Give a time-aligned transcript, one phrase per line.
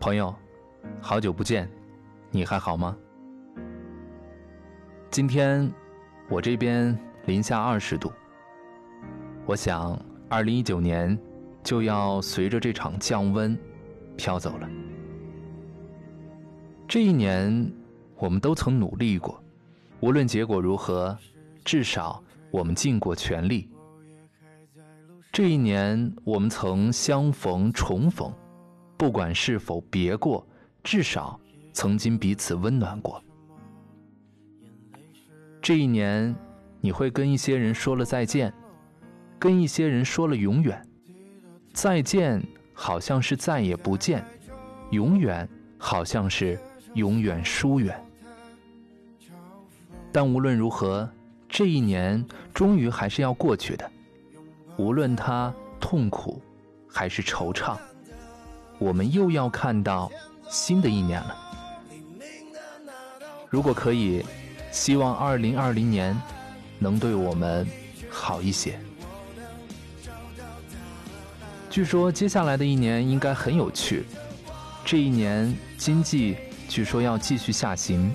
[0.00, 0.32] 朋友，
[1.00, 1.68] 好久不见，
[2.30, 2.96] 你还好吗？
[5.10, 5.68] 今天
[6.30, 8.12] 我这边零下二十度，
[9.44, 11.18] 我想二零一九年
[11.64, 13.58] 就要随着这场降温
[14.16, 14.68] 飘走了。
[16.86, 17.72] 这一年
[18.16, 19.42] 我们都曾努力过，
[19.98, 21.18] 无论结果如何，
[21.64, 22.22] 至少
[22.52, 23.68] 我们尽过全力。
[25.32, 28.32] 这一年我们曾相逢重逢。
[28.98, 30.44] 不管是否别过，
[30.82, 31.38] 至少
[31.72, 33.22] 曾经彼此温暖过。
[35.62, 36.34] 这一年，
[36.80, 38.52] 你会跟一些人说了再见，
[39.38, 40.84] 跟一些人说了永远。
[41.72, 42.42] 再见
[42.74, 44.24] 好像是再也不见，
[44.90, 46.58] 永远好像是
[46.94, 48.04] 永远疏远。
[50.10, 51.08] 但无论如何，
[51.48, 53.88] 这一年终于还是要过去的，
[54.76, 56.42] 无论它痛苦
[56.88, 57.78] 还是惆怅。
[58.78, 60.10] 我们又要看到
[60.48, 61.36] 新的一年了。
[63.50, 64.24] 如果可以，
[64.70, 66.16] 希望二零二零年
[66.78, 67.66] 能对我们
[68.10, 68.78] 好一些。
[71.70, 74.04] 据说接下来的一年应该很有趣。
[74.84, 76.36] 这一年经济
[76.68, 78.12] 据说要继续下行。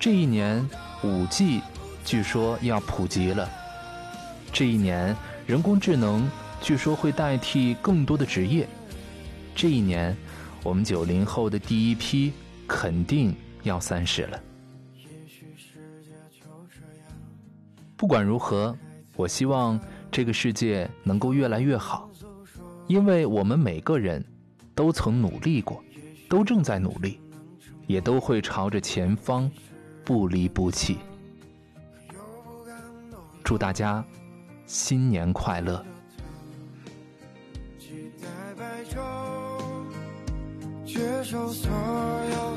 [0.00, 0.66] 这一年
[1.02, 1.60] 五 G
[2.04, 3.48] 据说要普及了。
[4.52, 5.14] 这一年
[5.46, 6.30] 人工智能
[6.62, 8.68] 据说会代替更多的职业。
[9.58, 10.16] 这一年，
[10.62, 12.32] 我们九零后的第一批
[12.68, 14.40] 肯定要三十了。
[17.96, 18.78] 不管如何，
[19.16, 19.76] 我希望
[20.12, 22.08] 这个世界能够越来越好，
[22.86, 24.24] 因为我们每个人
[24.76, 25.82] 都曾努力过，
[26.28, 27.18] 都正在努力，
[27.88, 29.50] 也都会朝着前方
[30.04, 30.98] 不离不弃。
[33.42, 34.04] 祝大家
[34.66, 35.84] 新年快乐！
[41.30, 42.47] 受所有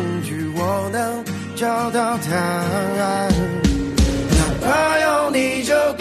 [0.00, 1.22] 恐惧，我能
[1.54, 3.30] 找到答案。
[4.30, 5.99] 哪怕有你这。